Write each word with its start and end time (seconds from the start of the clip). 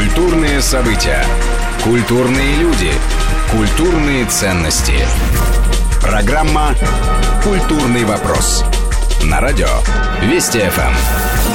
Культурные 0.00 0.62
события. 0.62 1.22
Культурные 1.84 2.56
люди. 2.56 2.90
Культурные 3.50 4.24
ценности. 4.24 4.94
Программа 6.00 6.74
«Культурный 7.44 8.04
вопрос». 8.04 8.64
На 9.24 9.40
радио 9.40 9.68
Вести 10.22 10.60
ФМ. 10.60 11.49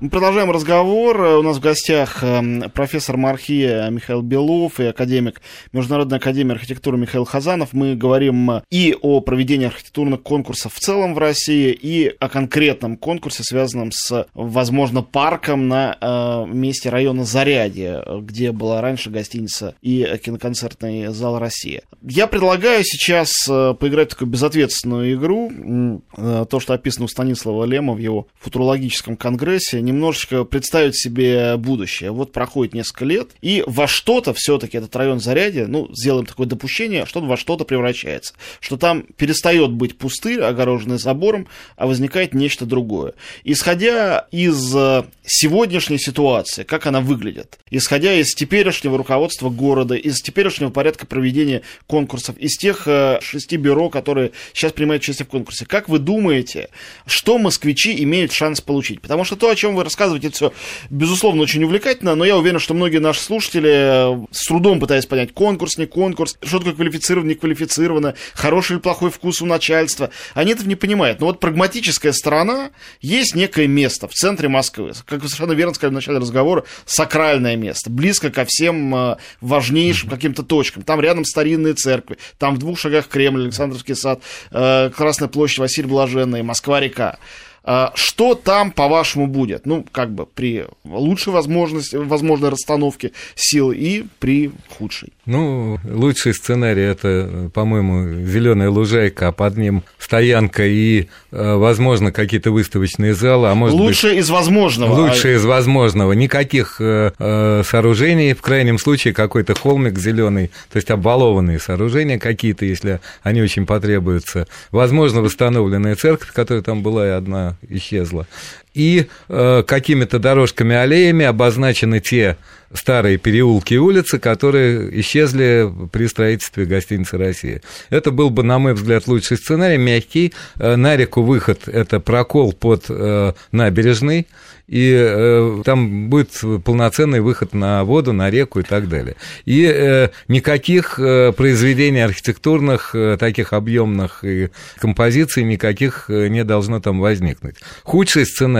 Мы 0.00 0.08
продолжаем 0.08 0.50
разговор. 0.50 1.20
У 1.20 1.42
нас 1.42 1.58
в 1.58 1.60
гостях 1.60 2.24
эм, 2.24 2.70
профессор 2.70 3.18
Мархия 3.18 3.90
Михаил 3.90 4.22
Белов 4.22 4.80
и 4.80 4.84
академик 4.84 5.42
Международной 5.74 6.16
академии 6.16 6.54
архитектуры 6.54 6.96
Михаил 6.96 7.26
Хазанов. 7.26 7.74
Мы 7.74 7.94
говорим 7.96 8.62
и 8.70 8.96
о 9.02 9.20
проведении 9.20 9.66
архитектурных 9.66 10.22
конкурсов 10.22 10.72
в 10.72 10.80
целом 10.80 11.12
в 11.12 11.18
России, 11.18 11.78
и 11.78 12.14
о 12.18 12.30
конкретном 12.30 12.96
конкурсе, 12.96 13.42
связанном 13.42 13.90
с, 13.92 14.26
возможно, 14.32 15.02
парком 15.02 15.68
на 15.68 15.98
э, 16.00 16.46
месте 16.50 16.88
района 16.88 17.26
Зарядье, 17.26 18.02
где 18.22 18.52
была 18.52 18.80
раньше 18.80 19.10
гостиница 19.10 19.74
и 19.82 20.18
киноконцертный 20.24 21.08
зал 21.08 21.38
«Россия». 21.38 21.82
Я 22.00 22.26
предлагаю 22.26 22.82
сейчас 22.84 23.32
э, 23.50 23.74
поиграть 23.78 24.08
в 24.08 24.10
такую 24.12 24.30
безответственную 24.30 25.12
игру. 25.12 26.00
Э, 26.16 26.46
то, 26.48 26.58
что 26.58 26.72
описано 26.72 27.04
у 27.04 27.08
Станислава 27.08 27.66
Лема 27.66 27.92
в 27.92 27.98
его 27.98 28.28
футурологическом 28.38 29.18
конгрессе 29.18 29.89
немножечко 29.90 30.44
представить 30.44 30.96
себе 30.96 31.56
будущее. 31.56 32.10
Вот 32.10 32.32
проходит 32.32 32.74
несколько 32.74 33.04
лет, 33.04 33.30
и 33.40 33.62
во 33.66 33.86
что-то 33.86 34.34
все-таки 34.34 34.78
этот 34.78 34.94
район 34.96 35.20
Зарядье, 35.20 35.66
ну, 35.66 35.88
сделаем 35.92 36.26
такое 36.26 36.46
допущение, 36.46 37.06
что 37.06 37.20
во 37.20 37.36
что-то 37.36 37.64
превращается. 37.64 38.34
Что 38.60 38.76
там 38.76 39.02
перестает 39.16 39.70
быть 39.72 39.98
пустырь, 39.98 40.40
огороженный 40.40 40.98
забором, 40.98 41.46
а 41.76 41.86
возникает 41.86 42.34
нечто 42.34 42.66
другое. 42.66 43.14
Исходя 43.44 44.26
из 44.30 44.74
э, 44.74 45.04
сегодняшней 45.24 45.98
ситуации, 45.98 46.62
как 46.62 46.86
она 46.86 47.00
выглядит, 47.00 47.58
исходя 47.70 48.14
из 48.14 48.34
теперешнего 48.34 48.98
руководства 48.98 49.50
города, 49.50 49.94
из 49.94 50.20
теперешнего 50.20 50.70
порядка 50.70 51.06
проведения 51.06 51.62
конкурсов, 51.86 52.36
из 52.38 52.56
тех 52.56 52.86
э, 52.86 53.18
шести 53.22 53.56
бюро, 53.56 53.90
которые 53.90 54.32
сейчас 54.52 54.72
принимают 54.72 55.02
участие 55.02 55.26
в 55.26 55.30
конкурсе, 55.30 55.66
как 55.66 55.88
вы 55.88 55.98
думаете, 55.98 56.68
что 57.06 57.38
москвичи 57.38 58.02
имеют 58.02 58.32
шанс 58.32 58.60
получить? 58.60 59.00
Потому 59.00 59.24
что 59.24 59.36
то, 59.36 59.48
о 59.48 59.54
чем 59.54 59.74
вы 59.74 59.79
вы 59.80 59.84
рассказываете, 59.84 60.28
это 60.28 60.36
все, 60.36 60.52
безусловно, 60.90 61.42
очень 61.42 61.64
увлекательно, 61.64 62.14
но 62.14 62.24
я 62.24 62.36
уверен, 62.36 62.58
что 62.58 62.74
многие 62.74 62.98
наши 62.98 63.20
слушатели 63.20 64.26
с 64.30 64.46
трудом 64.46 64.80
пытаясь 64.80 65.06
понять, 65.06 65.32
конкурс, 65.32 65.78
не 65.78 65.86
конкурс, 65.86 66.38
что 66.42 66.58
такое 66.58 66.74
квалифицировано, 66.74 67.28
не 67.28 67.34
квалифицировано, 67.34 68.14
хороший 68.34 68.74
или 68.74 68.80
плохой 68.80 69.10
вкус 69.10 69.42
у 69.42 69.46
начальства, 69.46 70.10
они 70.34 70.52
этого 70.52 70.68
не 70.68 70.76
понимают. 70.76 71.20
Но 71.20 71.26
вот 71.26 71.40
прагматическая 71.40 72.12
сторона, 72.12 72.70
есть 73.00 73.34
некое 73.34 73.66
место 73.66 74.08
в 74.08 74.12
центре 74.12 74.48
Москвы, 74.48 74.92
как 75.06 75.22
вы 75.22 75.28
совершенно 75.28 75.52
верно 75.52 75.74
сказали 75.74 75.92
в 75.92 75.94
начале 75.94 76.18
разговора, 76.18 76.64
сакральное 76.84 77.56
место, 77.56 77.90
близко 77.90 78.30
ко 78.30 78.44
всем 78.46 78.94
э, 78.94 79.16
важнейшим 79.40 80.10
каким-то 80.10 80.42
точкам. 80.42 80.82
Там 80.82 81.00
рядом 81.00 81.24
старинные 81.24 81.74
церкви, 81.74 82.18
там 82.38 82.54
в 82.54 82.58
двух 82.58 82.78
шагах 82.78 83.08
Кремль, 83.08 83.44
Александровский 83.44 83.94
сад, 83.94 84.22
э, 84.50 84.90
Красная 84.94 85.28
площадь, 85.28 85.58
Василий 85.58 85.88
Блаженный, 85.88 86.42
Москва-река. 86.42 87.18
А, 87.62 87.92
что 87.94 88.34
там, 88.34 88.70
по-вашему, 88.70 89.26
будет? 89.26 89.66
Ну, 89.66 89.84
как 89.92 90.10
бы 90.10 90.26
при 90.26 90.64
лучшей 90.84 91.32
возможности, 91.32 91.96
возможной 91.96 92.50
расстановке 92.50 93.12
сил 93.34 93.70
и 93.70 94.04
при 94.18 94.50
худшей. 94.78 95.12
Ну, 95.26 95.78
лучший 95.84 96.34
сценарий 96.34 96.82
это, 96.82 97.50
по-моему, 97.52 98.24
зеленая 98.26 98.70
лужайка, 98.70 99.28
а 99.28 99.32
под 99.32 99.58
ним 99.58 99.82
стоянка 99.98 100.66
и, 100.66 101.06
э, 101.30 101.54
возможно, 101.54 102.12
какие-то 102.12 102.50
выставочные 102.50 103.14
залы. 103.14 103.48
А 103.48 103.54
может 103.54 103.78
лучшее 103.78 104.14
быть, 104.14 104.24
из 104.24 104.30
возможного. 104.30 104.92
Лучшее 104.92 105.34
а... 105.34 105.36
из 105.36 105.44
возможного. 105.44 106.12
Никаких 106.14 106.80
э, 106.80 107.12
э, 107.18 107.62
сооружений, 107.64 108.32
в 108.32 108.40
крайнем 108.40 108.78
случае, 108.78 109.12
какой-то 109.12 109.54
холмик 109.54 109.98
зеленый, 109.98 110.48
то 110.72 110.76
есть 110.76 110.90
обвалованные 110.90 111.60
сооружения 111.60 112.18
какие-то, 112.18 112.64
если 112.64 113.00
они 113.22 113.42
очень 113.42 113.66
потребуются. 113.66 114.48
Возможно, 114.70 115.20
восстановленная 115.20 115.94
церковь, 115.94 116.32
которая 116.32 116.62
там 116.62 116.82
была, 116.82 117.06
и 117.06 117.10
одна 117.10 117.49
исчезла. 117.68 118.26
И 118.74 119.06
э, 119.28 119.62
какими-то 119.66 120.18
дорожками, 120.18 120.76
аллеями 120.76 121.24
обозначены 121.24 122.00
те 122.00 122.36
старые 122.72 123.18
переулки 123.18 123.74
и 123.74 123.78
улицы, 123.78 124.18
которые 124.18 125.00
исчезли 125.00 125.68
при 125.90 126.06
строительстве 126.06 126.66
гостиницы 126.66 127.18
«Россия». 127.18 127.62
Это 127.90 128.10
был 128.10 128.30
бы, 128.30 128.42
на 128.42 128.58
мой 128.58 128.74
взгляд, 128.74 129.08
лучший 129.08 129.38
сценарий, 129.38 129.78
мягкий. 129.78 130.32
Э, 130.58 130.76
на 130.76 130.96
реку 130.96 131.22
выход– 131.22 131.62
это 131.66 132.00
прокол 132.00 132.52
под 132.52 132.86
э, 132.88 133.32
набережной, 133.52 134.26
и 134.70 134.94
э, 134.96 135.62
там 135.64 136.08
будет 136.08 136.30
полноценный 136.64 137.20
выход 137.20 137.54
на 137.54 137.82
воду, 137.82 138.12
на 138.12 138.30
реку 138.30 138.60
и 138.60 138.62
так 138.62 138.88
далее. 138.88 139.16
И 139.44 139.64
э, 139.64 140.10
никаких 140.28 141.00
э, 141.00 141.32
произведений 141.32 142.02
архитектурных, 142.02 142.94
э, 142.94 143.16
таких 143.18 143.52
объемных 143.52 144.22
и 144.22 144.50
композиций 144.78 145.42
никаких 145.42 146.04
э, 146.08 146.28
не 146.28 146.44
должно 146.44 146.78
там 146.80 147.00
возникнуть. 147.00 147.56
Худший 147.82 148.24
сценарий 148.26 148.59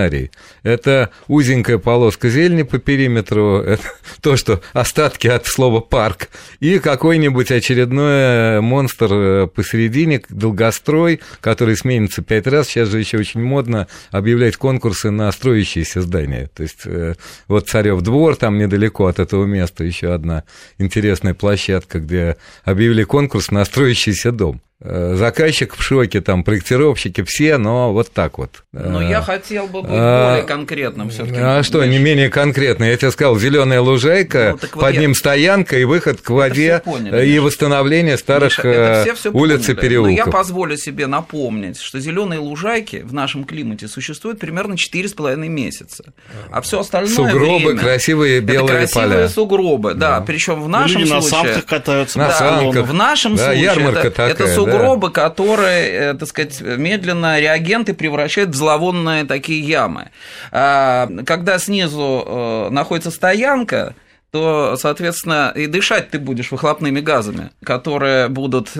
это 0.63 1.09
узенькая 1.27 1.77
полоска 1.77 2.29
зелени 2.29 2.63
по 2.63 2.79
периметру, 2.79 3.57
это 3.65 3.83
то, 4.21 4.37
что 4.37 4.61
остатки 4.73 5.27
от 5.27 5.47
слова 5.47 5.79
«парк», 5.79 6.29
и 6.59 6.79
какой-нибудь 6.79 7.51
очередной 7.51 8.61
монстр 8.61 9.07
э, 9.11 9.47
посередине, 9.47 10.21
долгострой, 10.29 11.19
который 11.39 11.75
сменится 11.75 12.21
пять 12.21 12.47
раз. 12.47 12.67
Сейчас 12.67 12.89
же 12.89 12.99
еще 12.99 13.17
очень 13.17 13.41
модно 13.41 13.87
объявлять 14.11 14.57
конкурсы 14.57 15.11
на 15.11 15.31
строящиеся 15.31 16.01
здания. 16.01 16.49
То 16.53 16.63
есть 16.63 16.81
э, 16.85 17.15
вот 17.47 17.69
Царев 17.69 18.01
двор, 18.01 18.35
там 18.35 18.57
недалеко 18.57 19.07
от 19.07 19.19
этого 19.19 19.45
места 19.45 19.83
еще 19.83 20.13
одна 20.13 20.43
интересная 20.77 21.33
площадка, 21.33 21.99
где 21.99 22.37
объявили 22.63 23.03
конкурс 23.03 23.51
на 23.51 23.63
строящийся 23.65 24.31
дом. 24.31 24.61
Э, 24.83 25.13
заказчик 25.15 25.75
в 25.75 25.83
шоке, 25.83 26.21
там, 26.21 26.43
проектировщики 26.43 27.21
все, 27.21 27.57
но 27.59 27.93
вот 27.93 28.11
так 28.11 28.39
вот. 28.39 28.63
Но 28.71 28.99
я 28.99 29.19
э, 29.19 29.21
хотел 29.21 29.67
бы 29.67 29.83
быть 29.83 29.91
а, 29.93 30.31
более 30.31 30.43
конкретным 30.43 31.11
все 31.11 31.23
таки 31.23 31.37
А 31.39 31.61
что, 31.61 31.85
не 31.85 31.99
менее 31.99 32.29
конкретно? 32.31 32.85
Я 32.85 32.97
тебе 32.97 33.11
сказал, 33.11 33.37
зеленая 33.37 33.79
лужайка, 33.79 34.57
ну, 34.59 34.81
под 34.81 34.95
я... 34.95 35.01
ним 35.01 35.13
стоянка 35.13 35.77
и 35.77 35.83
выход 35.83 36.21
к 36.21 36.29
воде 36.31 36.81
поняли, 36.83 37.27
и 37.27 37.37
восстановление 37.37 38.17
старых 38.17 38.57
Миша, 38.57 39.01
все, 39.03 39.13
все 39.13 39.29
улиц 39.29 39.67
поняли, 39.67 39.71
и 39.71 39.81
переулков. 39.81 40.11
Но 40.11 40.17
я 40.17 40.25
позволю 40.25 40.77
себе 40.77 41.05
напомнить, 41.05 41.79
что 41.79 41.99
зеленые 41.99 42.39
лужайки 42.39 43.03
в 43.03 43.13
нашем 43.13 43.43
климате 43.43 43.87
существуют 43.87 44.39
примерно 44.39 44.73
4,5 44.73 45.35
месяца. 45.47 46.05
А 46.49 46.59
все 46.61 46.79
остальное 46.79 47.13
Сугробы, 47.13 47.65
время, 47.67 47.77
красивые 47.77 48.39
белые 48.39 48.63
это 48.63 48.93
красивые 48.93 49.09
поля. 49.09 49.29
сугробы, 49.29 49.93
да, 49.93 50.19
да. 50.19 50.25
причем 50.25 50.59
в 50.59 50.67
нашем 50.67 51.01
Люди 51.01 51.09
случае... 51.09 51.29
на 51.29 51.37
санках 51.37 51.65
катаются. 51.67 52.17
На 52.17 52.27
да, 52.29 52.33
санках. 52.33 52.87
В 52.87 52.93
нашем 52.95 53.35
да, 53.35 53.45
случае 53.45 53.63
ярмарка 53.63 53.99
это, 53.99 54.09
такая, 54.09 54.29
это 54.31 54.47
сугробы, 54.47 54.70
сугробы, 54.71 55.11
которые, 55.11 55.89
э, 55.89 56.13
так 56.13 56.27
сказать, 56.27 56.61
медленно 56.61 57.39
реагенты 57.39 57.93
превращают 57.93 58.51
в 58.51 58.55
зловонные 58.55 59.25
такие 59.25 59.61
ямы. 59.61 60.09
А, 60.51 61.09
когда 61.25 61.59
снизу 61.59 62.23
э, 62.25 62.69
находится 62.71 63.11
стоянка, 63.11 63.95
то, 64.31 64.77
соответственно, 64.77 65.51
и 65.53 65.67
дышать 65.67 66.09
ты 66.09 66.17
будешь 66.17 66.51
выхлопными 66.51 67.01
газами, 67.01 67.51
которые 67.65 68.29
будут 68.29 68.71
э, 68.75 68.79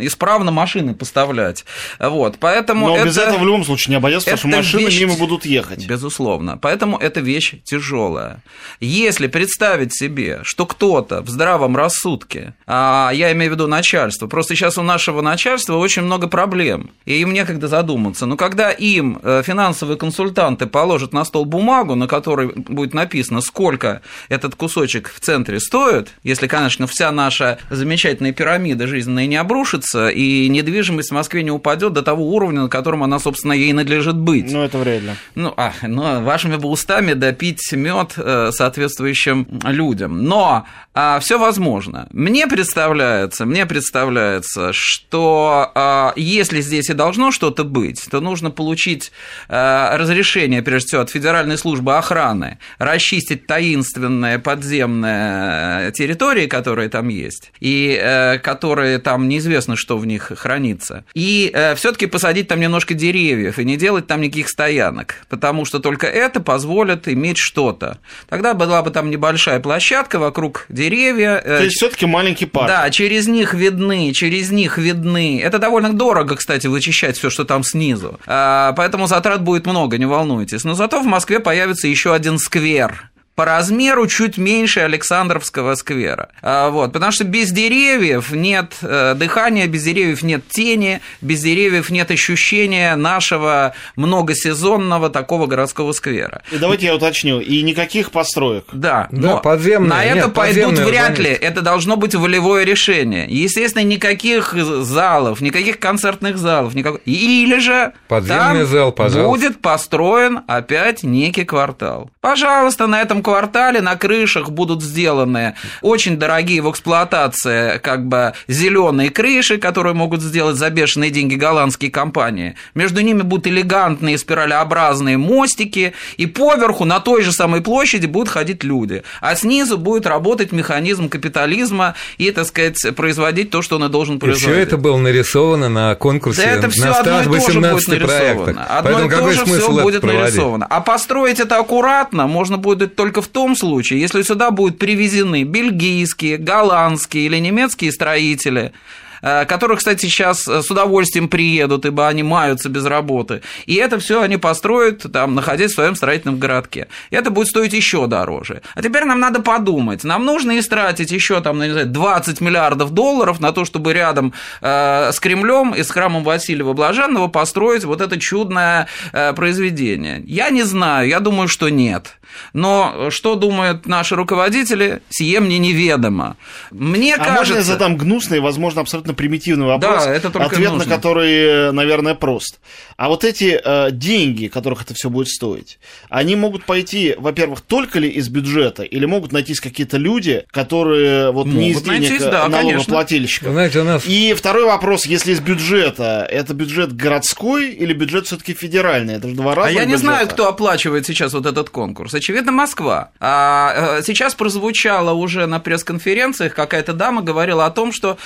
исправно 0.00 0.52
машины 0.52 0.94
поставлять. 0.94 1.64
Вот, 1.98 2.36
поэтому 2.38 2.86
Но 2.86 2.96
это, 2.96 3.06
без 3.06 3.18
этого 3.18 3.38
в 3.38 3.44
любом 3.44 3.64
случае 3.64 3.90
не 3.90 3.96
обойдется, 3.96 4.30
потому 4.30 4.38
что 4.38 4.56
машины 4.56 4.88
вещь, 4.88 5.00
мимо 5.00 5.16
будут 5.16 5.44
ехать. 5.44 5.84
Безусловно. 5.86 6.58
Поэтому 6.62 6.96
это 6.96 7.18
вещь 7.18 7.56
тяжелая. 7.64 8.40
Если 8.78 9.26
представить 9.26 9.92
себе, 9.92 10.40
что 10.44 10.64
кто-то 10.64 11.22
в 11.22 11.28
здравом 11.28 11.76
рассудке, 11.76 12.54
а 12.68 13.10
я 13.12 13.32
имею 13.32 13.50
в 13.50 13.54
виду 13.54 13.66
начальство, 13.66 14.28
просто 14.28 14.54
сейчас 14.54 14.78
у 14.78 14.82
нашего 14.82 15.22
начальства 15.22 15.74
очень 15.74 16.02
много 16.02 16.28
проблем, 16.28 16.90
и 17.04 17.14
им 17.20 17.32
некогда 17.32 17.66
задуматься. 17.66 18.26
Но 18.26 18.36
когда 18.36 18.70
им 18.70 19.18
э, 19.24 19.42
финансовые 19.44 19.96
консультанты 19.96 20.66
положат 20.66 21.12
на 21.12 21.24
стол 21.24 21.46
бумагу, 21.46 21.96
на 21.96 22.06
которой 22.06 22.52
будет 22.54 22.94
написано, 22.94 23.40
сколько 23.40 24.02
этот 24.36 24.54
кусочек 24.54 25.12
в 25.12 25.20
центре 25.20 25.58
стоит, 25.60 26.10
если, 26.22 26.46
конечно, 26.46 26.86
вся 26.86 27.10
наша 27.10 27.58
замечательная 27.70 28.32
пирамида 28.32 28.86
жизненная 28.86 29.26
не 29.26 29.36
обрушится, 29.36 30.08
и 30.08 30.48
недвижимость 30.48 31.10
в 31.10 31.14
Москве 31.14 31.42
не 31.42 31.50
упадет 31.50 31.92
до 31.92 32.02
того 32.02 32.30
уровня, 32.34 32.62
на 32.62 32.68
котором 32.68 33.02
она, 33.02 33.18
собственно, 33.18 33.52
ей 33.52 33.72
надлежит 33.72 34.16
быть. 34.16 34.52
Ну, 34.52 34.62
это 34.62 34.78
вряд 34.78 35.02
ли. 35.02 35.10
Ну, 35.34 35.52
а, 35.56 35.72
ну 35.82 36.22
вашими 36.22 36.56
бы 36.56 36.68
устами 36.68 37.14
допить 37.14 37.72
мед 37.72 38.14
э, 38.16 38.50
соответствующим 38.52 39.46
людям. 39.64 40.24
Но 40.24 40.66
а, 40.94 41.20
все 41.20 41.38
возможно. 41.38 42.08
Мне 42.10 42.46
представляется, 42.46 43.44
мне 43.44 43.66
представляется, 43.66 44.70
что 44.72 45.70
а, 45.74 46.12
если 46.16 46.60
здесь 46.60 46.88
и 46.88 46.94
должно 46.94 47.30
что-то 47.32 47.64
быть, 47.64 48.06
то 48.10 48.20
нужно 48.20 48.50
получить 48.50 49.12
а, 49.48 49.96
разрешение, 49.98 50.62
прежде 50.62 50.88
всего, 50.88 51.02
от 51.02 51.10
Федеральной 51.10 51.58
службы 51.58 51.96
охраны 51.98 52.58
расчистить 52.78 53.46
таинственные 53.46 54.25
огромные 54.26 54.38
подземные 54.38 55.92
территории, 55.92 56.46
которые 56.46 56.88
там 56.88 57.08
есть, 57.08 57.52
и 57.60 57.98
э, 58.00 58.38
которые 58.38 58.98
там 58.98 59.28
неизвестно, 59.28 59.76
что 59.76 59.98
в 59.98 60.06
них 60.06 60.32
хранится. 60.36 61.04
И 61.14 61.50
э, 61.52 61.74
все-таки 61.74 62.06
посадить 62.06 62.48
там 62.48 62.60
немножко 62.60 62.94
деревьев 62.94 63.58
и 63.58 63.64
не 63.64 63.76
делать 63.76 64.06
там 64.06 64.20
никаких 64.20 64.48
стоянок, 64.48 65.26
потому 65.28 65.64
что 65.64 65.78
только 65.78 66.06
это 66.06 66.40
позволит 66.40 67.08
иметь 67.08 67.38
что-то. 67.38 67.98
Тогда 68.28 68.54
была 68.54 68.82
бы 68.82 68.90
там 68.90 69.10
небольшая 69.10 69.60
площадка 69.60 70.18
вокруг 70.18 70.66
деревья. 70.68 71.40
То 71.44 71.64
есть 71.64 71.76
все-таки 71.76 72.06
маленький 72.06 72.46
парк. 72.46 72.68
Да, 72.68 72.90
через 72.90 73.28
них 73.28 73.54
видны, 73.54 74.12
через 74.12 74.50
них 74.50 74.78
видны. 74.78 75.40
Это 75.42 75.58
довольно 75.58 75.92
дорого, 75.92 76.36
кстати, 76.36 76.66
вычищать 76.66 77.16
все, 77.16 77.30
что 77.30 77.44
там 77.44 77.62
снизу. 77.64 78.18
А, 78.26 78.72
поэтому 78.72 79.06
затрат 79.06 79.42
будет 79.42 79.66
много, 79.66 79.98
не 79.98 80.06
волнуйтесь. 80.06 80.64
Но 80.64 80.74
зато 80.74 81.00
в 81.00 81.06
Москве 81.06 81.40
появится 81.40 81.88
еще 81.88 82.14
один 82.14 82.38
сквер 82.38 83.10
по 83.36 83.44
размеру 83.44 84.06
чуть 84.08 84.38
меньше 84.38 84.80
Александровского 84.80 85.74
сквера. 85.74 86.30
А, 86.42 86.70
вот, 86.70 86.92
потому 86.92 87.12
что 87.12 87.24
без 87.24 87.52
деревьев 87.52 88.32
нет 88.32 88.72
э, 88.80 89.14
дыхания, 89.14 89.66
без 89.66 89.84
деревьев 89.84 90.22
нет 90.22 90.48
тени, 90.48 91.00
без 91.20 91.42
деревьев 91.42 91.90
нет 91.90 92.10
ощущения 92.10 92.96
нашего 92.96 93.74
многосезонного 93.94 95.10
такого 95.10 95.46
городского 95.46 95.92
сквера. 95.92 96.42
И 96.50 96.56
давайте 96.56 96.86
я 96.86 96.94
уточню, 96.94 97.40
и 97.40 97.62
никаких 97.62 98.10
построек. 98.10 98.64
Да, 98.72 98.96
Да, 98.96 99.08
но 99.10 99.38
подземные, 99.38 99.90
на 99.90 100.04
это 100.04 100.14
нет, 100.14 100.34
пойдут 100.34 100.64
подземные 100.64 100.86
вряд 100.86 101.18
ли. 101.18 101.30
Это 101.30 101.60
должно 101.60 101.96
быть 101.96 102.14
волевое 102.14 102.64
решение. 102.64 103.26
Естественно, 103.28 103.84
никаких 103.84 104.54
залов, 104.54 105.42
никаких 105.42 105.78
концертных 105.78 106.38
залов, 106.38 106.74
никак... 106.74 107.02
или 107.04 107.58
же 107.58 107.92
Подземный 108.08 108.60
там 108.60 108.66
зал, 108.66 108.92
пожалуйста. 108.92 109.28
будет 109.28 109.60
построен 109.60 110.40
опять 110.46 111.02
некий 111.02 111.44
квартал. 111.44 112.10
Пожалуйста, 112.22 112.86
на 112.86 113.02
этом 113.02 113.22
квартале 113.26 113.80
на 113.80 113.96
крышах 113.96 114.50
будут 114.50 114.82
сделаны 114.84 115.56
очень 115.82 116.16
дорогие 116.16 116.62
в 116.62 116.70
эксплуатации 116.70 117.78
как 117.78 118.06
бы 118.06 118.34
зеленые 118.46 119.10
крыши, 119.10 119.58
которые 119.58 119.94
могут 119.94 120.22
сделать 120.22 120.54
за 120.54 120.70
бешеные 120.70 121.10
деньги 121.10 121.34
голландские 121.34 121.90
компании. 121.90 122.54
Между 122.76 123.00
ними 123.00 123.22
будут 123.22 123.48
элегантные 123.48 124.16
спиралеобразные 124.16 125.16
мостики, 125.18 125.92
и 126.16 126.26
поверху 126.26 126.84
на 126.84 127.00
той 127.00 127.22
же 127.22 127.32
самой 127.32 127.62
площади 127.62 128.06
будут 128.06 128.28
ходить 128.28 128.62
люди. 128.62 129.02
А 129.20 129.34
снизу 129.34 129.76
будет 129.76 130.06
работать 130.06 130.52
механизм 130.52 131.08
капитализма 131.08 131.96
и, 132.18 132.30
так 132.30 132.46
сказать, 132.46 132.94
производить 132.94 133.50
то, 133.50 133.60
что 133.60 133.74
он 133.74 133.86
и 133.86 133.88
должен 133.88 134.20
производить. 134.20 134.46
все 134.46 134.62
это 134.62 134.76
было 134.76 134.98
нарисовано 134.98 135.68
на 135.68 135.96
конкурсе 135.96 136.42
Да 136.42 136.48
это 136.48 136.70
все 136.70 136.84
на 136.84 136.98
одно 137.00 137.20
и 137.22 137.24
то 137.24 137.24
же 137.24 137.30
будет 137.30 137.46
18 137.48 138.02
проектах. 138.02 138.56
Одно 138.68 138.82
Поэтому 138.84 139.06
и 139.06 139.10
то 139.10 139.32
же 139.32 139.44
все 139.46 139.70
будет 139.82 140.00
проводить? 140.02 140.22
нарисовано. 140.22 140.66
А 140.70 140.80
построить 140.80 141.40
это 141.40 141.58
аккуратно 141.58 142.28
можно 142.28 142.56
будет 142.56 142.94
только 142.94 143.15
в 143.22 143.28
том 143.28 143.56
случае, 143.56 144.00
если 144.00 144.22
сюда 144.22 144.50
будут 144.50 144.78
привезены 144.78 145.44
бельгийские, 145.44 146.38
голландские 146.38 147.26
или 147.26 147.38
немецкие 147.38 147.92
строители, 147.92 148.72
которые, 149.20 149.76
кстати, 149.76 150.06
сейчас 150.06 150.46
с 150.46 150.70
удовольствием 150.70 151.28
приедут, 151.28 151.86
ибо 151.86 152.08
они 152.08 152.22
маются 152.22 152.68
без 152.68 152.84
работы. 152.84 153.42
И 153.66 153.74
это 153.74 153.98
все 153.98 154.22
они 154.22 154.36
построят, 154.36 155.10
там, 155.12 155.34
находясь 155.34 155.72
в 155.72 155.74
своем 155.74 155.96
строительном 155.96 156.38
городке. 156.38 156.88
И 157.10 157.16
это 157.16 157.30
будет 157.30 157.48
стоить 157.48 157.72
еще 157.72 158.06
дороже. 158.06 158.62
А 158.74 158.82
теперь 158.82 159.04
нам 159.04 159.20
надо 159.20 159.40
подумать. 159.40 160.04
Нам 160.04 160.24
нужно 160.24 160.58
истратить 160.58 161.10
еще 161.10 161.40
там, 161.40 161.58
ну, 161.58 161.64
не 161.64 161.72
знаю, 161.72 161.86
20 161.86 162.40
миллиардов 162.40 162.90
долларов 162.90 163.40
на 163.40 163.52
то, 163.52 163.64
чтобы 163.64 163.92
рядом 163.92 164.32
э, 164.60 165.12
с 165.12 165.20
Кремлем 165.20 165.74
и 165.74 165.82
с 165.82 165.90
храмом 165.90 166.24
Василия 166.24 166.64
Блаженного 166.64 167.28
построить 167.28 167.84
вот 167.84 168.00
это 168.00 168.18
чудное 168.18 168.86
э, 169.12 169.32
произведение. 169.32 170.22
Я 170.26 170.50
не 170.50 170.62
знаю, 170.62 171.08
я 171.08 171.20
думаю, 171.20 171.48
что 171.48 171.68
нет. 171.68 172.16
Но 172.52 173.10
что 173.10 173.34
думают 173.34 173.86
наши 173.86 174.14
руководители, 174.14 175.00
сие 175.08 175.40
мне 175.40 175.58
неведомо. 175.58 176.36
Мне 176.70 177.14
а 177.14 177.18
кажется... 177.18 177.38
можно 177.38 177.54
я 177.54 177.62
задам 177.62 177.96
гнусный, 177.96 178.40
возможно, 178.40 178.80
абсолютно 178.80 179.05
примитивный 179.14 179.66
вопрос, 179.66 180.04
Да, 180.04 180.12
это 180.12 180.30
только 180.30 180.46
ответ 180.46 180.70
нужно. 180.72 180.84
на 180.84 180.90
который, 180.94 181.72
наверное, 181.72 182.14
прост. 182.14 182.60
А 182.96 183.08
вот 183.08 183.24
эти 183.24 183.60
э, 183.62 183.90
деньги, 183.90 184.46
которых 184.46 184.82
это 184.82 184.94
все 184.94 185.10
будет 185.10 185.28
стоить, 185.28 185.78
они 186.08 186.34
могут 186.36 186.64
пойти, 186.64 187.14
во-первых, 187.18 187.60
только 187.60 187.98
ли 187.98 188.08
из 188.08 188.28
бюджета, 188.28 188.82
или 188.82 189.04
могут 189.06 189.32
найтись 189.32 189.60
какие-то 189.60 189.98
люди, 189.98 190.44
которые 190.50 191.30
вот 191.30 191.46
не 191.46 191.70
из 191.70 191.76
Могут 191.76 191.90
денег 191.90 192.10
найтись, 192.10 192.26
э, 192.26 192.30
да, 192.30 192.48
налогоплательщиков. 192.48 193.52
Знаете, 193.52 193.80
у 193.80 193.84
нас 193.84 194.02
И 194.06 194.34
второй 194.34 194.64
вопрос, 194.64 195.06
если 195.06 195.32
из 195.32 195.40
бюджета, 195.40 196.26
это 196.30 196.54
бюджет 196.54 196.94
городской 196.94 197.70
или 197.70 197.92
бюджет 197.92 198.26
все-таки 198.26 198.54
федеральный? 198.54 199.14
Это 199.14 199.28
же 199.28 199.34
два 199.34 199.54
разных 199.54 199.76
А 199.76 199.80
я 199.80 199.84
не 199.84 199.92
бюджета. 199.92 200.12
знаю, 200.12 200.28
кто 200.28 200.48
оплачивает 200.48 201.06
сейчас 201.06 201.32
вот 201.34 201.46
этот 201.46 201.70
конкурс. 201.70 202.14
Очевидно, 202.14 202.52
Москва. 202.52 203.10
А 203.20 203.98
э, 203.98 204.02
сейчас 204.02 204.34
прозвучало 204.34 205.12
уже 205.12 205.46
на 205.46 205.60
пресс-конференциях, 205.60 206.54
какая-то 206.54 206.92
дама 206.92 207.22
говорила 207.22 207.66
о 207.66 207.70
том, 207.70 207.92
что 207.92 208.16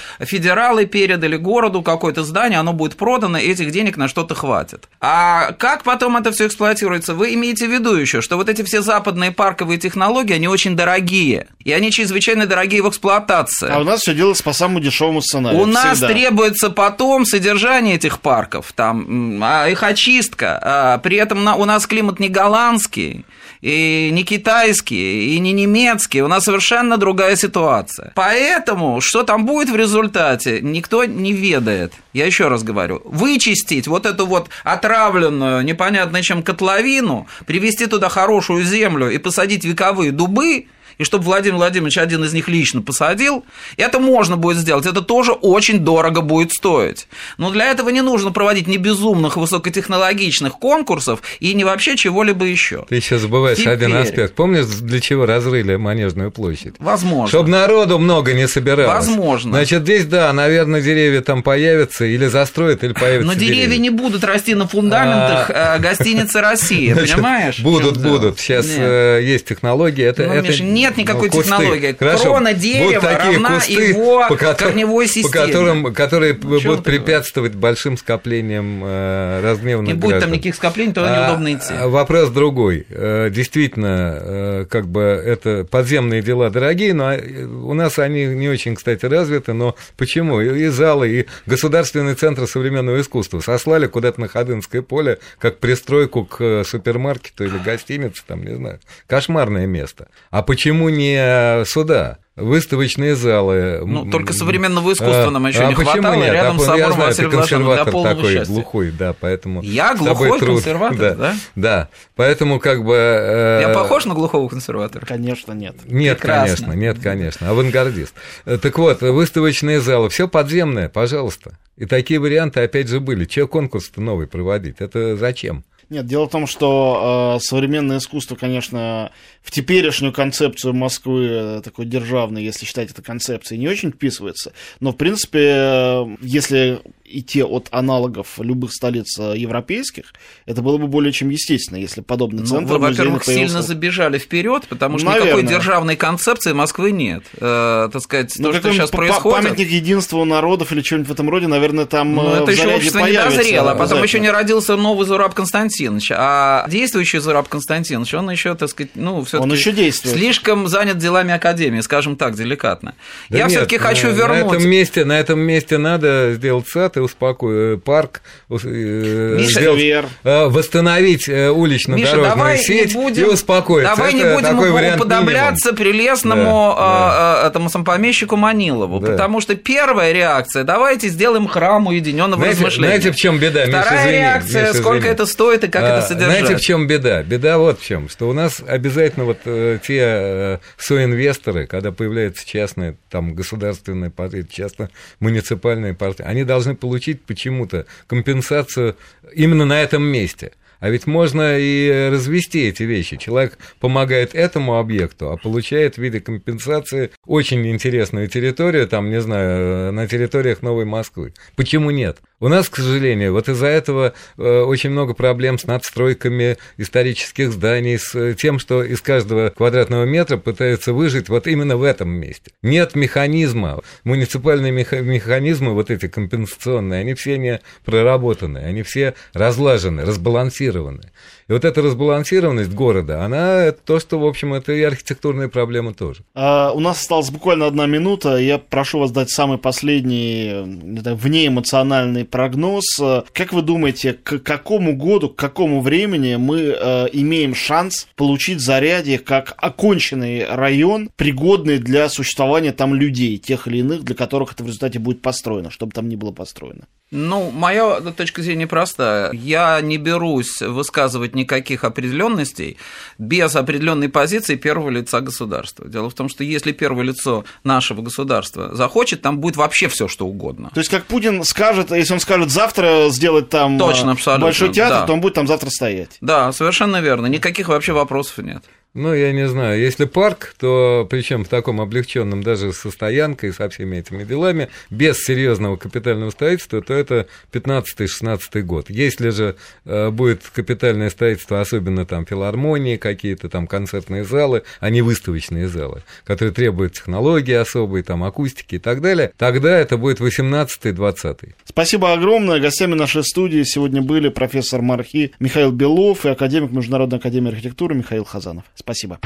федералы 0.71 0.87
передали 0.87 1.37
городу 1.37 1.83
какое-то 1.83 2.23
здание, 2.23 2.59
оно 2.59 2.73
будет 2.73 2.97
продано, 2.97 3.39
и 3.39 3.49
этих 3.49 3.71
денег 3.73 3.97
на 3.97 4.09
что-то 4.09 4.35
хватит. 4.35 4.89
А 5.01 5.53
как 5.59 5.83
потом 5.83 6.17
это 6.17 6.31
все 6.33 6.47
эксплуатируется? 6.47 7.15
Вы 7.15 7.35
имеете 7.35 7.67
в 7.67 7.71
виду 7.71 7.95
еще, 7.95 8.21
что 8.21 8.37
вот 8.37 8.49
эти 8.49 8.63
все 8.63 8.83
западные 8.83 9.33
парковые 9.33 9.79
технологии, 9.79 10.35
они 10.35 10.49
очень 10.49 10.77
дорогие, 10.77 11.47
и 11.65 11.73
они 11.73 11.91
чрезвычайно 11.91 12.47
дорогие 12.47 12.83
в 12.83 12.89
эксплуатации. 12.89 13.71
А 13.71 13.81
у 13.81 13.85
нас 13.85 14.01
все 14.01 14.15
делается 14.15 14.45
по 14.45 14.53
самому 14.53 14.81
дешевому 14.81 15.23
сценарию. 15.23 15.61
У 15.61 15.67
нас 15.67 15.99
всегда. 15.99 16.09
требуется 16.09 16.71
потом 16.71 17.25
содержание 17.25 17.97
этих 17.97 18.21
парков, 18.21 18.73
там, 18.75 19.41
а, 19.43 19.69
их 19.69 19.83
очистка. 19.83 20.61
А, 20.63 20.99
При 20.99 21.17
этом 21.17 21.47
у 21.47 21.65
нас 21.65 21.87
климат 21.87 22.21
не 22.21 22.29
голландский, 22.29 23.25
и 23.63 24.11
не 24.13 24.25
китайский, 24.25 25.35
и 25.35 25.39
не 25.39 25.53
немецкий. 25.53 26.23
У 26.23 26.29
нас 26.29 26.45
совершенно 26.45 26.97
другая 26.97 27.37
ситуация. 27.37 28.13
Поэтому, 28.15 29.01
что 29.01 29.23
там 29.23 29.45
будет 29.45 29.71
в 29.71 29.77
результате, 29.77 30.61
никто 30.63 31.05
не 31.05 31.33
ведает. 31.33 31.93
Я 32.13 32.27
еще 32.27 32.49
раз 32.49 32.63
говорю, 32.63 33.03
вычистить 33.05 33.87
вот 33.87 34.07
эту 34.07 34.27
вот 34.27 34.49
отравленную, 34.65 35.63
непонятно 35.63 36.23
чем 36.23 36.43
котловину, 36.43 37.27
привести 37.47 37.87
туда 37.87 38.09
хорошую 38.09 38.65
землю 38.65 39.11
и 39.11 39.19
посадить 39.19 39.65
вековые 39.65 40.13
дубы, 40.13 40.67
и 41.01 41.05
чтобы 41.05 41.25
Владимир 41.25 41.57
Владимирович 41.57 41.97
один 41.97 42.25
из 42.25 42.35
них 42.35 42.47
лично 42.47 42.83
посадил, 42.83 43.47
это 43.79 43.99
можно 43.99 44.37
будет 44.37 44.59
сделать. 44.59 44.85
Это 44.85 45.01
тоже 45.01 45.33
очень 45.33 45.79
дорого 45.79 46.21
будет 46.21 46.53
стоить. 46.53 47.09
Но 47.39 47.51
для 47.51 47.71
этого 47.71 47.89
не 47.89 48.03
нужно 48.03 48.33
проводить 48.33 48.67
ни 48.67 48.77
безумных 48.77 49.39
высокотехнологичных 49.39 50.59
конкурсов 50.59 51.23
и 51.39 51.55
не 51.55 51.65
вообще 51.65 51.97
чего-либо 51.97 52.45
еще. 52.45 52.85
ты 52.91 52.97
еще 52.97 53.19
забываешь 53.19 53.57
Теперь. 53.57 53.73
один 53.73 53.97
аспект. 53.97 54.35
Помнишь, 54.35 54.67
для 54.67 55.01
чего 55.01 55.25
разрыли 55.25 55.77
Манежную 55.77 56.31
площадь? 56.31 56.75
Возможно. 56.79 57.29
Чтобы 57.29 57.49
народу 57.49 57.99
много 57.99 58.35
не 58.35 58.47
собиралось. 58.47 59.07
Возможно. 59.07 59.53
Значит, 59.53 59.85
здесь, 59.85 60.05
да, 60.05 60.31
наверное, 60.35 60.83
деревья 60.83 61.23
там 61.23 61.43
появятся, 61.43 62.05
или 62.05 62.27
застроят, 62.27 62.85
или 62.85 62.93
появятся 62.93 63.27
Но 63.27 63.33
деревья 63.33 63.79
не 63.79 63.89
будут 63.89 64.23
расти 64.23 64.55
на 64.55 64.69
фундаментах 64.69 65.49
э, 65.49 65.79
гостиницы 65.79 66.43
Россия, 66.43 66.93
Значит, 66.95 67.15
понимаешь? 67.15 67.61
Будут, 67.61 67.97
будут. 67.97 68.39
Сейчас 68.39 68.67
э, 68.69 69.21
есть 69.23 69.47
технологии. 69.47 70.05
Это, 70.05 70.27
Ну, 70.27 70.35
это, 70.35 70.49
Миша, 70.49 70.63
нет 70.63 70.90
никакой 70.97 71.29
ну, 71.29 71.37
кусты. 71.37 71.51
технологии. 71.51 71.97
Хорошо. 71.99 72.23
Крона 72.25 72.51
Будут 72.51 72.59
дерева 72.63 73.01
такие 73.01 73.33
равна 73.33 73.55
кусты, 73.55 73.73
его 73.73 74.29
по 74.29 74.37
которым- 74.37 74.57
корневой 74.57 75.07
По 75.07 75.13
системе. 75.13 75.47
которым, 75.47 75.95
которые 75.95 76.39
Ну, 76.43 76.61
будут 76.61 76.85
препятствовать 76.85 77.55
большим 77.55 77.97
скоплениям 77.97 78.83
э, 78.85 79.41
разгневанных 79.43 79.89
Не 79.89 79.95
будет 79.95 80.03
там 80.03 80.11
граждан. 80.11 80.33
никаких 80.33 80.55
скоплений, 80.55 80.93
туда 80.93 81.15
А, 81.15 81.27
неудобно 81.29 81.55
идти. 81.55 81.73
а, 81.79 81.89
Вопрос 81.89 82.31
другой. 82.31 82.87
Э, 82.91 83.29
Действительно, 83.31 84.19
э, 84.21 84.67
как 84.71 84.87
бы 84.87 85.01
это 85.03 85.65
подземные 85.71 86.23
дела 86.23 86.51
дорогие, 86.51 86.95
но 86.95 87.13
э, 87.13 87.45
у 87.45 87.75
нас 87.75 87.99
они 87.99 88.25
не 88.27 88.49
очень, 88.49 88.77
кстати, 88.77 89.05
развиты. 89.07 89.53
Но 89.53 89.75
почему? 89.97 90.41
И 90.41 90.67
залы, 90.69 91.09
и 91.11 91.27
Государственный 91.47 92.15
центр 92.15 92.47
современного 92.47 93.01
искусства 93.01 93.41
сослали 93.41 93.87
куда-то 93.87 94.21
на 94.21 94.29
Ходынское 94.29 94.83
поле, 94.83 95.19
как 95.39 95.59
пристройку 95.59 96.25
к 96.25 96.65
супермаркету 96.65 97.45
или 97.45 97.59
гостинице, 97.59 98.23
там, 98.27 98.43
не 98.45 98.55
знаю. 98.55 98.79
Кошмарное 99.07 99.67
место. 99.67 100.09
А 100.31 100.43
почему 100.43 100.80
не 100.89 101.65
сюда? 101.67 102.19
Выставочные 102.37 103.17
залы. 103.17 103.83
Ну, 103.85 104.11
только 104.11 104.33
современного 104.33 104.93
искусства 104.93 105.29
нам 105.29 105.47
еще 105.47 105.61
а 105.61 105.67
не 105.69 105.75
почему 105.75 105.93
хватало, 105.95 106.15
нет? 106.15 106.33
рядом 106.33 106.57
А, 106.57 106.61
с 106.61 106.65
собором 106.65 106.93
знаю, 106.95 107.09
Василия 107.11 107.29
Блаженного 107.29 107.75
для 107.75 107.85
полного 107.85 108.15
такой, 108.15 108.33
счастья. 108.33 108.53
глухой, 108.55 108.91
да, 108.93 109.13
поэтому... 109.21 109.63
Я 109.63 109.95
глухой 109.95 110.39
трудно. 110.39 110.55
консерватор, 110.55 111.17
да? 111.17 111.35
Да, 111.55 111.89
поэтому 112.17 112.59
как 112.59 112.83
бы... 112.83 112.95
э, 112.95 113.59
Я 113.63 113.75
похож 113.75 114.07
на 114.07 114.15
глухого 114.15 114.49
консерватора? 114.49 115.05
Конечно, 115.05 115.53
нет. 115.53 115.75
Нет, 115.85 116.19
Прекрасно. 116.19 116.47
конечно, 116.69 116.73
нет, 116.81 116.99
конечно, 117.03 117.51
авангардист. 117.51 118.15
Э, 118.47 118.57
Так 118.57 118.79
вот, 118.79 119.03
выставочные 119.03 119.81
залы, 119.83 120.09
все 120.09 120.27
подземное, 120.27 120.89
пожалуйста. 120.89 121.59
И 121.77 121.85
такие 121.85 122.21
варианты, 122.21 122.61
опять 122.61 122.89
же, 122.89 123.01
были. 123.01 123.27
Че 123.27 123.47
конкурс-то 123.49 124.01
новый 124.01 124.27
проводить? 124.27 124.77
Это 124.79 125.17
зачем? 125.17 125.63
Нет, 125.91 126.07
дело 126.07 126.27
в 126.27 126.31
том, 126.31 126.47
что 126.47 127.37
э, 127.37 127.45
современное 127.45 127.99
искусство, 127.99 128.37
конечно, 128.37 129.11
в 129.43 129.51
теперешнюю 129.51 130.13
концепцию 130.13 130.73
Москвы, 130.73 131.27
э, 131.29 131.61
такой 131.65 131.85
державной, 131.85 132.45
если 132.45 132.65
считать 132.65 132.93
это 132.93 133.03
концепцией, 133.03 133.59
не 133.59 133.67
очень 133.67 133.91
вписывается. 133.91 134.53
Но, 134.79 134.93
в 134.93 134.97
принципе, 134.97 135.41
э, 135.41 136.17
если 136.21 136.81
идти 137.05 137.43
от 137.43 137.69
аналогов 137.73 138.39
любых 138.39 138.73
столиц 138.73 139.19
э, 139.19 139.35
европейских, 139.37 140.15
это 140.47 140.63
было 140.63 140.79
бы 140.79 140.87
более 140.87 141.13
чем 141.13 141.31
естественно, 141.31 141.79
если 141.79 142.03
подобный 142.03 142.45
центр... 142.45 142.73
Ну, 142.73 142.79
вы, 142.79 142.79
во-первых, 142.79 143.25
сильно 143.25 143.63
забежали 143.63 144.19
вперед, 144.19 144.67
потому 144.69 144.99
что 144.99 145.09
Наверное. 145.09 145.33
никакой 145.33 145.57
державной 145.57 145.97
концепции 145.97 146.53
Москвы 146.53 146.93
нет. 146.93 147.25
Э, 147.41 147.89
так 147.93 148.03
сказать, 148.03 148.35
ну, 148.39 148.53
то, 148.53 148.59
что 148.59 148.73
сейчас 148.73 148.91
происходит... 148.91 149.43
Памятник 149.43 149.69
единства 149.69 150.25
народов 150.25 150.73
или 150.73 150.83
что-нибудь 150.83 151.09
в 151.09 151.13
этом 151.13 151.29
роде, 151.29 151.49
наверное, 151.49 151.87
там 151.87 152.15
ну, 152.15 152.31
это 152.31 152.53
еще 152.53 152.69
общество 152.69 153.07
не 153.07 153.13
дозрело, 153.13 153.73
а 153.73 153.75
потом 153.75 154.03
еще 154.03 154.21
не 154.21 154.31
родился 154.31 154.77
новый 154.77 155.07
Зураб 155.07 155.35
Константинович, 155.81 156.13
а 156.15 156.67
действующий 156.69 157.19
Зураб 157.19 157.49
Константинович, 157.49 158.15
он 158.15 158.31
еще, 158.31 158.55
так 158.55 158.69
сказать, 158.69 158.93
ну, 158.95 159.25
все 159.25 159.41
Он 159.41 159.53
еще 159.53 159.73
действует. 159.73 160.17
Слишком 160.17 160.69
занят 160.69 160.99
делами 160.99 161.33
Академии, 161.33 161.81
скажем 161.81 162.17
так, 162.17 162.35
деликатно. 162.35 162.95
Да 163.29 163.39
Я 163.39 163.49
все-таки 163.49 163.79
хочу 163.79 164.09
на, 164.09 164.13
вернуть... 164.13 164.51
На 164.51 164.57
этом, 164.57 164.69
месте, 164.69 165.05
на 165.05 165.19
этом 165.19 165.41
месте 165.41 165.79
надо 165.79 166.35
сделать 166.35 166.69
сад 166.69 166.97
и 166.97 167.01
успокоить 167.01 167.79
э, 167.79 167.81
парк, 167.83 168.23
э, 168.51 169.37
Миша, 169.39 169.61
сделать, 169.61 170.07
э, 170.25 170.47
восстановить 170.47 171.29
улично-дорожную 171.29 172.59
сеть 172.59 172.95
будем, 172.95 173.25
и 173.25 173.29
успокоиться. 173.29 173.95
Давай 173.95 174.15
Это 174.15 174.29
не 174.29 174.35
будем 174.35 174.95
уподобляться 174.95 175.73
прелестному 175.73 176.75
да, 176.77 177.45
этому 177.47 177.71
самопомещику 177.71 178.37
Манилову, 178.37 179.01
да. 179.01 179.13
потому 179.13 179.41
что 179.41 179.55
первая 179.55 180.13
реакция, 180.13 180.65
давайте 180.65 181.09
сделаем 181.09 181.47
храм 181.49 181.87
уединенного 181.87 182.41
знаете, 182.41 182.59
размышления. 182.59 182.89
Знаете, 182.89 183.13
в 183.13 183.17
чем 183.17 183.39
беда, 183.39 183.67
Вторая 183.67 183.85
Миша, 183.85 184.01
извини, 184.01 184.19
реакция, 184.19 184.63
Миша, 184.63 184.75
сколько 184.75 184.99
извини. 184.99 185.13
это 185.13 185.27
стоит 185.27 185.65
и 185.65 185.69
как 185.71 185.83
а, 185.83 185.99
это 185.99 186.07
содержать. 186.07 186.39
Знаете, 186.39 186.57
в 186.57 186.61
чем 186.61 186.87
беда? 186.87 187.23
Беда 187.23 187.59
вот 187.59 187.81
в 187.81 187.85
чем, 187.85 188.09
что 188.09 188.29
у 188.29 188.33
нас 188.33 188.63
обязательно 188.67 189.25
вот 189.25 189.39
э, 189.45 189.79
те 189.83 189.99
э, 190.01 190.59
соинвесторы, 190.77 191.67
когда 191.67 191.93
появляется 191.93 192.47
частная, 192.47 192.97
там, 193.09 193.35
государственная 193.35 194.11
партия, 194.11 194.45
частно 194.45 194.91
муниципальная 195.21 195.95
партия, 195.95 196.25
они 196.25 196.45
должны 196.45 196.75
получить 196.75 197.23
почему-то 197.23 197.87
компенсацию 198.07 198.97
именно 199.35 199.65
на 199.65 199.81
этом 199.81 200.03
месте. 200.03 200.53
А 200.81 200.91
ведь 200.91 201.07
можно 201.07 201.59
и 201.59 202.11
развести 202.11 202.69
эти 202.69 202.83
вещи. 202.83 203.17
Человек 203.17 203.59
помогает 203.79 204.35
этому 204.35 204.79
объекту, 204.79 205.31
а 205.31 205.37
получает 205.37 205.97
в 205.97 205.99
виде 205.99 206.21
компенсации 206.21 207.11
очень 207.27 207.67
интересную 207.71 208.29
территорию, 208.29 208.89
там, 208.89 209.11
не 209.11 209.21
знаю, 209.21 209.93
на 209.93 210.09
территориях 210.09 210.63
Новой 210.63 210.87
Москвы. 210.87 211.35
Почему 211.55 211.91
нет? 211.91 212.19
У 212.43 212.49
нас, 212.49 212.71
к 212.71 212.77
сожалению, 212.77 213.35
вот 213.35 213.51
из-за 213.51 213.67
этого 213.67 214.15
э, 214.39 214.61
очень 214.63 214.89
много 214.89 215.13
проблем 215.13 215.59
с 215.59 215.67
надстройками 215.67 216.57
исторических 216.79 217.53
зданий, 217.53 217.99
с 217.99 218.35
тем, 218.35 218.59
что 218.59 218.83
из 218.83 219.03
каждого 219.03 219.51
квадратного 219.51 220.05
метра 220.05 220.39
пытаются 220.39 220.95
выжить 220.95 221.29
вот 221.29 221.47
именно 221.47 221.77
в 221.77 221.83
этом 221.83 222.09
месте. 222.09 222.53
Нет 222.63 222.95
механизма. 222.95 223.83
Муниципальные 224.05 224.73
механизмы, 224.73 225.75
вот 225.75 225.91
эти 225.91 226.09
компенсационные, 226.09 227.01
они 227.01 227.13
все 227.13 227.37
не 227.37 227.61
проработаны, 227.85 228.59
они 228.59 228.83
все 228.83 229.15
разлажены, 229.35 230.07
разбалансированы. 230.07 230.70
И 230.79 231.53
вот 231.53 231.65
эта 231.65 231.83
разбалансированность 231.83 232.73
города, 232.73 233.25
она 233.25 233.65
это 233.65 233.81
то, 233.85 233.99
что, 233.99 234.19
в 234.19 234.27
общем, 234.27 234.55
это 234.55 234.73
и 234.73 234.83
архитектурная 234.83 235.49
проблема 235.49 235.95
тоже. 235.95 236.23
А, 236.35 236.73
у 236.73 236.81
нас 236.81 237.01
осталась 237.01 237.31
буквально 237.31 237.67
одна 237.67 237.87
минута. 237.87 238.37
Я 238.37 238.59
прошу 238.59 239.01
вас 239.01 239.11
дать 239.11 239.31
самый 239.31 239.59
последний 239.59 240.53
внеэмоциональный 240.63 242.25
прогноз. 242.25 242.85
Как 243.33 243.53
вы 243.53 243.63
думаете, 243.63 244.13
к 244.13 244.39
какому 244.39 244.97
году, 244.97 245.29
к 245.29 245.37
какому 245.37 245.81
времени 245.81 246.37
мы 246.37 246.61
э, 246.61 247.07
имеем 247.13 247.55
шанс 247.55 248.09
получить 248.17 248.61
зарядье 248.61 249.19
как 249.19 249.55
оконченный 249.57 250.47
район, 250.47 251.11
пригодный 251.17 251.79
для 251.79 252.09
существования 252.09 252.73
там 252.73 252.95
людей, 252.95 253.39
тех 253.39 253.67
или 253.67 253.79
иных, 253.79 254.05
для 254.05 254.15
которых 254.15 254.53
это 254.53 254.63
в 254.63 254.67
результате 254.67 254.99
будет 254.99 255.23
построено, 255.23 255.71
чтобы 255.71 255.93
там 255.93 256.09
не 256.09 256.17
было 256.17 256.33
построено? 256.33 256.85
Ну, 257.11 257.51
моя 257.51 258.01
точка 258.17 258.43
зрения 258.43 258.69
простая. 258.69 259.33
Я 259.33 259.81
не 259.81 259.99
берусь 259.99 260.60
высказывать 260.61 261.35
никаких 261.35 261.85
определенностей 261.85 262.77
без 263.19 263.55
определенной 263.57 264.09
позиции 264.09 264.57
первого 264.57 264.91
лица 264.91 265.21
государства. 265.21 265.89
Дело 265.89 266.11
в 266.11 266.15
том, 266.15 266.29
что 266.29 266.45
если 266.45 266.73
первое 266.73 267.05
лицо 267.05 267.45
нашего 267.65 268.03
государства 268.03 268.75
захочет, 268.75 269.23
там 269.23 269.39
будет 269.39 269.57
вообще 269.57 269.89
все 269.89 270.09
что 270.09 270.27
угодно. 270.27 270.71
То 270.75 270.81
есть, 270.81 270.91
как 270.91 271.05
Путин 271.05 271.45
скажет, 271.45 271.91
если 271.91 272.15
он 272.15 272.21
скажет 272.21 272.51
завтра 272.51 273.09
сделать 273.11 273.49
там 273.49 273.79
Точно, 273.79 274.13
абсолютно, 274.13 274.47
большой 274.47 274.73
театр, 274.73 275.01
да. 275.01 275.07
то 275.07 275.13
он 275.13 275.21
будет 275.21 275.35
там 275.35 275.47
завтра 275.47 275.71
стоять. 275.71 276.17
Да, 276.21 276.53
совершенно 276.53 277.01
верно. 277.01 277.27
Никаких 277.27 277.69
вообще 277.69 277.93
вопросов 277.93 278.39
нет. 278.39 278.65
Ну, 278.93 279.15
я 279.15 279.31
не 279.31 279.47
знаю, 279.47 279.81
если 279.81 280.05
парк, 280.05 280.57
то 280.59 281.07
причем 281.09 281.45
в 281.45 281.49
таком 281.49 281.81
облегченном 281.81 282.43
даже 282.43 282.73
со 282.73 282.91
стоянкой, 282.91 283.53
со 283.53 283.69
всеми 283.69 283.99
этими 283.99 284.25
делами, 284.25 284.69
без 284.91 285.23
серьезного 285.23 285.77
капитального 285.77 286.31
строительства, 286.31 286.83
то 286.83 286.93
это 286.93 287.29
15-16 287.53 288.63
год. 288.63 288.91
Если 288.91 289.29
же 289.29 289.55
э, 289.85 290.11
будет 290.11 290.43
капитальное 290.53 291.09
строительство, 291.11 291.61
особенно 291.61 292.05
там 292.05 292.27
филармонии 292.27 292.97
какие-то, 292.97 293.49
там 293.49 293.69
концертные 293.69 294.25
залы, 294.25 294.65
а 294.81 294.91
не 294.91 295.03
выставочные 295.03 295.69
залы, 295.69 296.03
которые 296.25 296.53
требуют 296.53 296.95
технологии 296.95 297.55
особой, 297.55 298.03
там 298.03 298.25
акустики 298.25 298.75
и 298.75 298.81
так 298.81 299.03
далее, 299.03 299.31
тогда 299.37 299.79
это 299.79 299.99
будет 299.99 300.19
18-20. 300.19 301.55
Спасибо 301.65 302.13
огромное. 302.13 302.59
Гостями 302.59 302.95
нашей 302.95 303.23
студии 303.23 303.63
сегодня 303.63 304.03
были 304.03 304.31
профессор 304.31 304.83
Мархи 304.83 305.31
Михаил 305.39 305.71
Белов 305.71 306.27
и 306.27 306.29
академик 306.31 306.73
Международной 306.73 307.19
академии 307.19 307.51
архитектуры 307.51 307.95
Михаил 307.95 308.25
Хазанов. 308.25 308.65
Спасибо. 308.81 309.19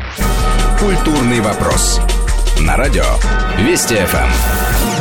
Культурный 0.80 1.40
вопрос. 1.40 2.00
На 2.60 2.76
радио 2.76 3.04
Вести 3.58 3.94
ФМ. 3.94 4.93